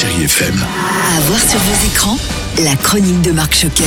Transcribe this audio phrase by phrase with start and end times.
[0.00, 0.54] Chérie FM.
[0.54, 2.18] À voir sur vos écrans,
[2.62, 3.82] la chronique de Marc Choquet.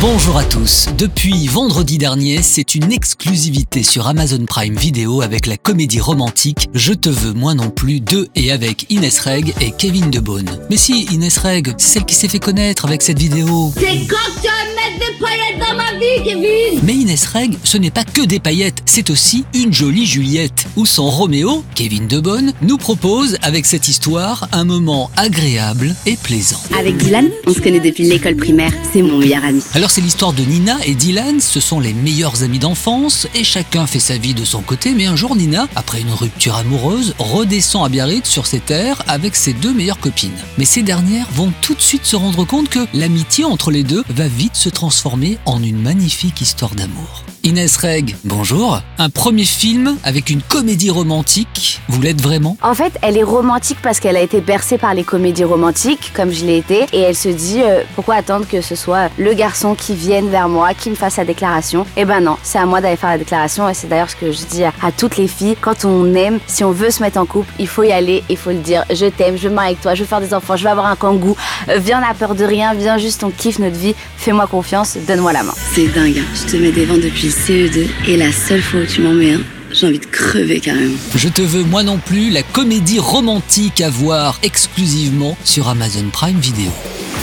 [0.00, 0.88] Bonjour à tous.
[0.96, 6.94] Depuis vendredi dernier, c'est une exclusivité sur Amazon Prime Video avec la comédie romantique Je
[6.94, 10.58] te veux moi non plus 2 et avec Inès Reg et Kevin De Beaune.
[10.70, 13.70] Mais si, Inès Reg, c'est celle qui s'est fait connaître avec cette vidéo.
[13.76, 17.76] C'est quand tu vas mettre des paillettes dans ma vie, Kevin Mais Inès Reg, ce
[17.76, 20.66] n'est pas que des paillettes, c'est aussi une jolie Juliette.
[20.76, 26.16] Où son Roméo, Kevin De Beaune, nous propose avec cette histoire un moment agréable et
[26.16, 26.60] plaisant.
[26.78, 28.72] Avec Dylan, on se connaît depuis l'école primaire.
[28.92, 29.62] C'est mon meilleur ami.
[29.74, 33.86] Alors c'est l'histoire de Nina et Dylan, ce sont les meilleurs amis d'enfance et chacun
[33.86, 37.84] fait sa vie de son côté, mais un jour Nina, après une rupture amoureuse, redescend
[37.84, 40.30] à Biarritz sur ses terres avec ses deux meilleures copines.
[40.58, 44.02] Mais ces dernières vont tout de suite se rendre compte que l'amitié entre les deux
[44.08, 47.24] va vite se transformer en une magnifique histoire d'amour.
[47.44, 48.80] Inès Reg, bonjour.
[48.98, 52.56] Un premier film avec une comédie romantique, vous l'êtes vraiment?
[52.62, 56.30] En fait, elle est romantique parce qu'elle a été bercée par les comédies romantiques, comme
[56.30, 59.74] je l'ai été, et elle se dit euh, pourquoi attendre que ce soit le garçon
[59.74, 61.84] qui vienne vers moi, qui me fasse sa déclaration?
[61.96, 64.30] Eh ben non, c'est à moi d'aller faire la déclaration, et c'est d'ailleurs ce que
[64.30, 67.26] je dis à, toutes les filles quand on aime, si on veut se mettre en
[67.26, 68.84] couple, il faut y aller, il faut le dire.
[68.88, 70.96] Je t'aime, je m'aime avec toi, je veux faire des enfants, je veux avoir un
[70.96, 71.36] kangou.
[71.68, 73.96] Euh, viens, on peur de rien, viens juste, on kiffe notre vie.
[74.16, 74.61] Fais-moi confiance,
[75.06, 75.54] donne-moi la main.
[75.74, 76.24] C'est dingue, hein.
[76.34, 79.12] je te mets des vents depuis le CE2 et la seule fois où tu m'en
[79.12, 79.40] mets un,
[79.72, 80.96] j'ai envie de crever carrément.
[81.14, 86.38] Je te veux moi non plus, la comédie romantique à voir exclusivement sur Amazon Prime
[86.38, 86.70] Video.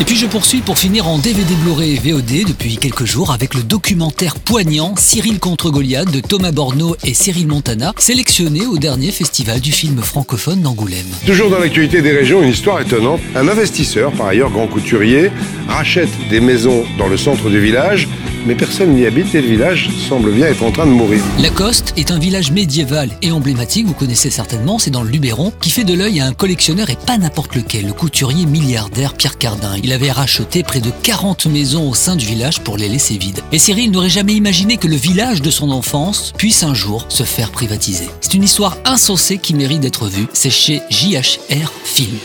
[0.02, 3.53] Et puis je poursuis pour finir en DVD Blu-ray et VOD depuis quelques jours avec
[3.53, 9.11] le documentaire poignant Cyril contre Goliath de Thomas Borneau et Cyril Montana, sélectionné au dernier
[9.11, 11.05] festival du film francophone d'Angoulême.
[11.25, 13.20] Toujours dans l'actualité des régions, une histoire étonnante.
[13.36, 15.31] Un investisseur, par ailleurs grand couturier,
[15.67, 18.08] rachète des maisons dans le centre du village,
[18.45, 21.21] mais personne n'y habite et le village semble bien être en train de mourir.
[21.39, 25.69] Lacoste est un village médiéval et emblématique, vous connaissez certainement, c'est dans le Luberon, qui
[25.69, 29.75] fait de l'œil à un collectionneur et pas n'importe lequel, le couturier milliardaire Pierre Cardin.
[29.83, 33.41] Il avait racheté près de 40 maisons au sein du village pour les laisser vides.
[33.51, 37.23] Et Cyril n'aurait jamais imaginé que le village de son enfance puisse un jour se
[37.23, 38.09] faire privatiser.
[38.21, 42.17] C'est une histoire insensée qui mérite d'être vue, c'est chez JHR Film.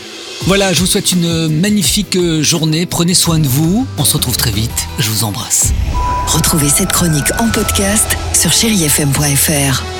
[0.43, 4.51] Voilà, je vous souhaite une magnifique journée, prenez soin de vous, on se retrouve très
[4.51, 5.73] vite, je vous embrasse.
[6.27, 9.94] Retrouvez cette chronique en podcast sur chérifm.fr.